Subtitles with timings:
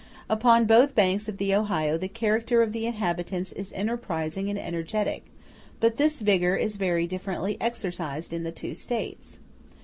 [0.31, 5.25] Upon both banks of the Ohio, the character of the inhabitants is enterprising and energetic;
[5.79, 9.37] but this vigor is very differently exercised in the two States.